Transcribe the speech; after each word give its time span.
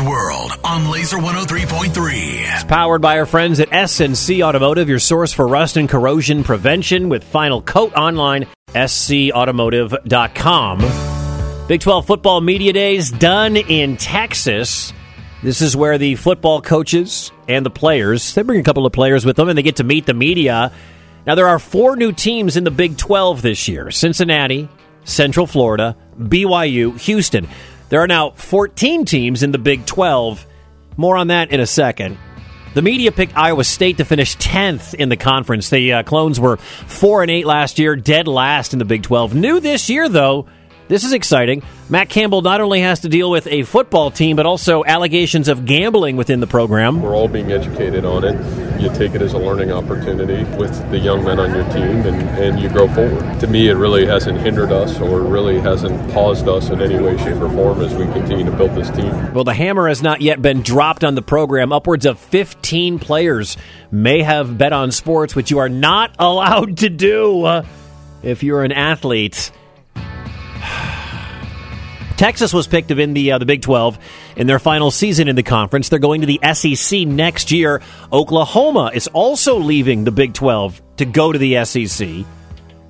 World 0.00 0.52
on 0.64 0.84
Lazer 0.84 1.20
103.3. 1.20 2.54
It's 2.54 2.64
powered 2.64 3.02
by 3.02 3.18
our 3.18 3.26
friends 3.26 3.60
at 3.60 3.72
S&C 3.72 4.42
Automotive, 4.42 4.88
your 4.88 4.98
source 4.98 5.32
for 5.32 5.46
rust 5.46 5.76
and 5.76 5.88
corrosion 5.88 6.42
prevention 6.44 7.08
with 7.08 7.22
Final 7.24 7.62
Coat 7.62 7.92
online, 7.94 8.46
scautomotive.com. 8.68 11.66
Big 11.68 11.80
12 11.80 12.06
football 12.06 12.40
media 12.40 12.72
days 12.72 13.10
done 13.10 13.56
in 13.56 13.96
Texas. 13.96 14.92
This 15.42 15.60
is 15.60 15.76
where 15.76 15.98
the 15.98 16.14
football 16.16 16.60
coaches 16.60 17.30
and 17.48 17.64
the 17.66 17.70
players, 17.70 18.34
they 18.34 18.42
bring 18.42 18.60
a 18.60 18.64
couple 18.64 18.86
of 18.86 18.92
players 18.92 19.24
with 19.24 19.36
them 19.36 19.48
and 19.48 19.56
they 19.56 19.62
get 19.62 19.76
to 19.76 19.84
meet 19.84 20.06
the 20.06 20.14
media. 20.14 20.72
Now, 21.26 21.34
there 21.34 21.48
are 21.48 21.58
four 21.58 21.96
new 21.96 22.12
teams 22.12 22.56
in 22.56 22.64
the 22.64 22.70
Big 22.70 22.96
12 22.96 23.42
this 23.42 23.68
year 23.68 23.90
Cincinnati, 23.90 24.68
Central 25.04 25.46
Florida, 25.46 25.96
BYU, 26.18 26.98
Houston. 27.00 27.48
There 27.88 28.00
are 28.00 28.06
now 28.06 28.30
14 28.30 29.04
teams 29.04 29.42
in 29.42 29.52
the 29.52 29.58
Big 29.58 29.86
12. 29.86 30.46
More 30.96 31.16
on 31.16 31.28
that 31.28 31.50
in 31.50 31.60
a 31.60 31.66
second. 31.66 32.18
The 32.74 32.82
media 32.82 33.12
picked 33.12 33.36
Iowa 33.36 33.62
State 33.62 33.98
to 33.98 34.04
finish 34.04 34.36
10th 34.36 34.94
in 34.94 35.08
the 35.08 35.16
conference. 35.16 35.70
The 35.70 35.92
uh, 35.92 36.02
Clones 36.02 36.40
were 36.40 36.56
4 36.56 37.22
and 37.22 37.30
8 37.30 37.46
last 37.46 37.78
year, 37.78 37.94
dead 37.94 38.26
last 38.26 38.72
in 38.72 38.78
the 38.80 38.84
Big 38.84 39.02
12. 39.04 39.34
New 39.34 39.60
this 39.60 39.88
year 39.88 40.08
though, 40.08 40.46
this 40.88 41.04
is 41.04 41.12
exciting. 41.12 41.62
Matt 41.88 42.08
Campbell 42.08 42.42
not 42.42 42.60
only 42.60 42.80
has 42.80 43.00
to 43.00 43.08
deal 43.08 43.30
with 43.30 43.46
a 43.46 43.62
football 43.62 44.10
team, 44.10 44.36
but 44.36 44.44
also 44.44 44.84
allegations 44.84 45.48
of 45.48 45.64
gambling 45.64 46.16
within 46.16 46.40
the 46.40 46.46
program. 46.46 47.00
We're 47.00 47.14
all 47.14 47.28
being 47.28 47.52
educated 47.52 48.04
on 48.04 48.24
it. 48.24 48.34
You 48.78 48.92
take 48.94 49.14
it 49.14 49.22
as 49.22 49.32
a 49.32 49.38
learning 49.38 49.72
opportunity 49.72 50.44
with 50.56 50.90
the 50.90 50.98
young 50.98 51.24
men 51.24 51.38
on 51.38 51.54
your 51.54 51.64
team, 51.72 52.06
and, 52.06 52.28
and 52.38 52.60
you 52.60 52.68
grow 52.68 52.88
forward. 52.88 53.40
To 53.40 53.46
me, 53.46 53.68
it 53.68 53.74
really 53.74 54.06
hasn't 54.06 54.38
hindered 54.38 54.72
us 54.72 55.00
or 55.00 55.20
really 55.20 55.60
hasn't 55.60 56.12
paused 56.12 56.48
us 56.48 56.70
in 56.70 56.82
any 56.82 56.98
way, 56.98 57.16
shape, 57.18 57.40
or 57.40 57.50
form 57.50 57.80
as 57.82 57.94
we 57.94 58.04
continue 58.06 58.44
to 58.44 58.50
build 58.50 58.74
this 58.74 58.90
team. 58.90 59.32
Well, 59.32 59.44
the 59.44 59.54
hammer 59.54 59.88
has 59.88 60.02
not 60.02 60.20
yet 60.20 60.42
been 60.42 60.62
dropped 60.62 61.04
on 61.04 61.14
the 61.14 61.22
program. 61.22 61.72
Upwards 61.72 62.04
of 62.06 62.18
15 62.18 62.98
players 62.98 63.56
may 63.90 64.22
have 64.22 64.58
bet 64.58 64.72
on 64.72 64.90
sports, 64.90 65.34
which 65.34 65.50
you 65.50 65.58
are 65.58 65.68
not 65.68 66.14
allowed 66.18 66.78
to 66.78 66.88
do 66.88 67.44
uh, 67.44 67.66
if 68.22 68.42
you're 68.42 68.64
an 68.64 68.72
athlete. 68.72 69.50
Texas 72.16 72.52
was 72.52 72.66
picked 72.66 72.88
to 72.88 72.94
win 72.94 73.12
the 73.12 73.32
uh, 73.32 73.38
the 73.38 73.46
Big 73.46 73.62
12 73.62 73.98
in 74.36 74.46
their 74.46 74.58
final 74.58 74.90
season 74.90 75.28
in 75.28 75.36
the 75.36 75.42
conference. 75.42 75.88
They're 75.88 75.98
going 75.98 76.20
to 76.20 76.26
the 76.26 76.40
SEC 76.54 77.00
next 77.00 77.50
year. 77.50 77.82
Oklahoma 78.12 78.92
is 78.94 79.08
also 79.08 79.58
leaving 79.58 80.04
the 80.04 80.12
Big 80.12 80.32
12 80.34 80.80
to 80.98 81.04
go 81.04 81.32
to 81.32 81.38
the 81.38 81.64
SEC. 81.64 82.24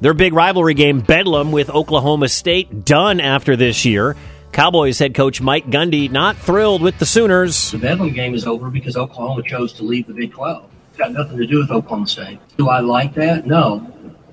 Their 0.00 0.14
big 0.14 0.32
rivalry 0.32 0.74
game, 0.74 1.00
Bedlam 1.00 1.52
with 1.52 1.70
Oklahoma 1.70 2.28
State, 2.28 2.84
done 2.84 3.20
after 3.20 3.54
this 3.54 3.84
year. 3.84 4.16
Cowboys 4.50 4.98
head 4.98 5.14
coach 5.14 5.40
Mike 5.40 5.66
Gundy 5.66 6.10
not 6.10 6.36
thrilled 6.36 6.82
with 6.82 6.98
the 6.98 7.06
Sooners. 7.06 7.70
The 7.70 7.78
Bedlam 7.78 8.12
game 8.12 8.34
is 8.34 8.44
over 8.44 8.68
because 8.68 8.96
Oklahoma 8.96 9.44
chose 9.44 9.72
to 9.74 9.84
leave 9.84 10.08
the 10.08 10.12
Big 10.12 10.32
12. 10.32 10.68
It's 10.88 10.98
got 10.98 11.12
nothing 11.12 11.38
to 11.38 11.46
do 11.46 11.58
with 11.58 11.70
Oklahoma 11.70 12.08
State. 12.08 12.40
Do 12.58 12.68
I 12.68 12.80
like 12.80 13.14
that? 13.14 13.46
No. 13.46 13.86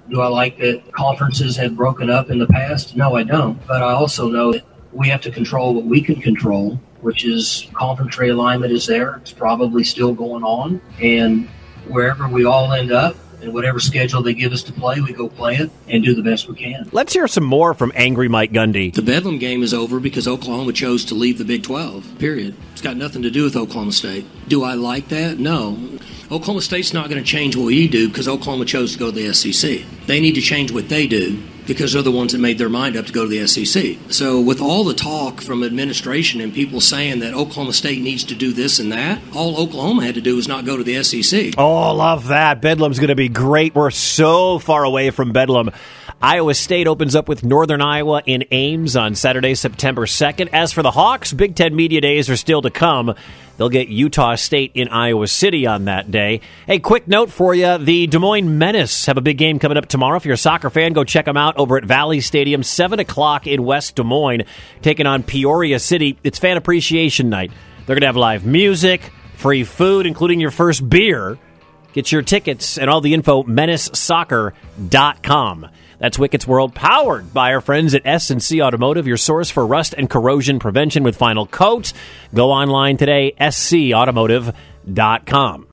Do 0.09 0.21
I 0.21 0.27
like 0.27 0.57
that 0.57 0.91
conferences 0.91 1.55
have 1.57 1.75
broken 1.75 2.09
up 2.09 2.31
in 2.31 2.39
the 2.39 2.47
past? 2.47 2.95
No, 2.95 3.15
I 3.15 3.21
don't. 3.21 3.65
But 3.67 3.83
I 3.83 3.91
also 3.91 4.27
know 4.27 4.51
that 4.53 4.63
we 4.91 5.09
have 5.09 5.21
to 5.21 5.31
control 5.31 5.73
what 5.73 5.85
we 5.85 6.01
can 6.01 6.21
control, 6.21 6.79
which 7.01 7.25
is 7.25 7.67
conference 7.73 8.15
realignment 8.15 8.71
is 8.71 8.85
there. 8.85 9.17
It's 9.17 9.31
probably 9.31 9.83
still 9.83 10.13
going 10.13 10.43
on. 10.43 10.81
And 11.01 11.47
wherever 11.87 12.27
we 12.27 12.45
all 12.45 12.73
end 12.73 12.91
up, 12.91 13.15
and 13.41 13.53
whatever 13.53 13.79
schedule 13.79 14.21
they 14.21 14.33
give 14.33 14.51
us 14.51 14.63
to 14.63 14.73
play, 14.73 14.99
we 14.99 15.13
go 15.13 15.29
play 15.29 15.55
it 15.55 15.71
and 15.87 16.03
do 16.03 16.13
the 16.13 16.21
best 16.21 16.47
we 16.47 16.55
can. 16.55 16.89
Let's 16.91 17.13
hear 17.13 17.27
some 17.27 17.43
more 17.43 17.73
from 17.73 17.91
angry 17.95 18.27
Mike 18.27 18.51
Gundy. 18.51 18.93
The 18.93 19.01
Bedlam 19.01 19.37
game 19.37 19.63
is 19.63 19.73
over 19.73 19.99
because 19.99 20.27
Oklahoma 20.27 20.73
chose 20.73 21.05
to 21.05 21.15
leave 21.15 21.37
the 21.37 21.45
Big 21.45 21.63
12, 21.63 22.19
period. 22.19 22.55
It's 22.79 22.87
got 22.87 22.95
nothing 22.95 23.23
to 23.23 23.29
do 23.29 23.43
with 23.43 23.57
Oklahoma 23.57 23.91
State. 23.91 24.25
Do 24.47 24.63
I 24.63 24.75
like 24.75 25.09
that? 25.09 25.37
No. 25.37 25.77
Oklahoma 26.31 26.61
State's 26.61 26.93
not 26.93 27.09
going 27.09 27.21
to 27.21 27.27
change 27.29 27.57
what 27.57 27.65
we 27.65 27.89
do 27.89 28.07
because 28.07 28.25
Oklahoma 28.25 28.63
chose 28.63 28.93
to 28.93 28.99
go 28.99 29.11
to 29.11 29.11
the 29.11 29.33
SEC. 29.33 29.81
They 30.05 30.21
need 30.21 30.35
to 30.35 30.41
change 30.41 30.71
what 30.71 30.87
they 30.87 31.05
do 31.05 31.43
because 31.67 31.91
they're 31.91 32.01
the 32.01 32.09
ones 32.09 32.31
that 32.31 32.37
made 32.39 32.57
their 32.57 32.69
mind 32.69 32.95
up 32.95 33.05
to 33.07 33.11
go 33.11 33.23
to 33.23 33.27
the 33.27 33.45
SEC. 33.47 33.97
So, 34.13 34.39
with 34.39 34.61
all 34.61 34.85
the 34.85 34.93
talk 34.93 35.41
from 35.41 35.61
administration 35.61 36.39
and 36.39 36.53
people 36.53 36.79
saying 36.79 37.19
that 37.19 37.33
Oklahoma 37.33 37.73
State 37.73 38.01
needs 38.01 38.23
to 38.23 38.33
do 38.33 38.53
this 38.53 38.79
and 38.79 38.93
that, 38.93 39.21
all 39.35 39.59
Oklahoma 39.59 40.05
had 40.05 40.15
to 40.15 40.21
do 40.21 40.37
was 40.37 40.47
not 40.47 40.63
go 40.63 40.77
to 40.77 40.83
the 40.83 41.03
SEC. 41.03 41.55
Oh, 41.57 41.93
love 41.93 42.29
that. 42.29 42.61
Bedlam's 42.61 42.99
going 42.99 43.09
to 43.09 43.15
be 43.15 43.27
great. 43.27 43.75
We're 43.75 43.91
so 43.91 44.57
far 44.57 44.85
away 44.85 45.09
from 45.09 45.33
Bedlam. 45.33 45.71
Iowa 46.21 46.53
State 46.53 46.85
opens 46.85 47.15
up 47.15 47.29
with 47.29 47.45
Northern 47.45 47.81
Iowa 47.81 48.21
in 48.25 48.43
Ames 48.51 48.97
on 48.97 49.15
Saturday, 49.15 49.55
September 49.55 50.05
2nd. 50.05 50.49
As 50.51 50.73
for 50.73 50.83
the 50.83 50.91
Hawks, 50.91 51.31
Big 51.31 51.55
Ten 51.55 51.73
Media 51.73 52.01
Days 52.01 52.29
are 52.29 52.35
still 52.35 52.61
to 52.69 52.79
come. 52.79 53.15
They'll 53.57 53.67
get 53.67 53.89
Utah 53.89 54.35
State 54.35 54.71
in 54.73 54.87
Iowa 54.87 55.27
City 55.27 55.67
on 55.67 55.85
that 55.85 56.09
day. 56.09 56.39
Hey, 56.65 56.79
quick 56.79 57.09
note 57.09 57.29
for 57.29 57.53
you. 57.53 57.77
The 57.77 58.07
Des 58.07 58.17
Moines 58.17 58.57
Menace 58.57 59.05
have 59.07 59.17
a 59.17 59.21
big 59.21 59.37
game 59.37 59.59
coming 59.59 59.77
up 59.77 59.87
tomorrow. 59.87 60.15
If 60.15 60.23
you're 60.23 60.35
a 60.35 60.37
soccer 60.37 60.69
fan, 60.69 60.93
go 60.93 61.03
check 61.03 61.25
them 61.25 61.35
out 61.35 61.57
over 61.57 61.75
at 61.75 61.83
Valley 61.83 62.21
Stadium, 62.21 62.63
7 62.63 62.99
o'clock 62.99 63.47
in 63.47 63.65
West 63.65 63.95
Des 63.95 64.03
Moines, 64.03 64.43
taking 64.81 65.05
on 65.05 65.23
Peoria 65.23 65.77
City. 65.79 66.17
It's 66.23 66.39
fan 66.39 66.55
appreciation 66.55 67.29
night. 67.29 67.51
They're 67.85 67.95
going 67.95 68.01
to 68.01 68.07
have 68.07 68.15
live 68.15 68.45
music, 68.45 69.11
free 69.35 69.65
food, 69.65 70.05
including 70.05 70.39
your 70.39 70.51
first 70.51 70.87
beer. 70.87 71.37
Get 71.93 72.11
your 72.11 72.21
tickets 72.21 72.77
and 72.77 72.89
all 72.89 72.99
the 73.01 73.13
info, 73.13 73.43
menacesoccer.com. 73.43 75.67
That's 75.99 76.17
Wicket's 76.17 76.47
World, 76.47 76.73
powered 76.73 77.33
by 77.33 77.53
our 77.53 77.61
friends 77.61 77.93
at 77.93 78.03
S&C 78.05 78.61
Automotive, 78.61 79.05
your 79.05 79.17
source 79.17 79.49
for 79.49 79.67
rust 79.67 79.93
and 79.97 80.09
corrosion 80.09 80.59
prevention 80.59 81.03
with 81.03 81.17
Final 81.17 81.45
Coat. 81.45 81.91
Go 82.33 82.51
online 82.51 82.95
today, 82.95 83.33
scautomotive.com. 83.37 85.67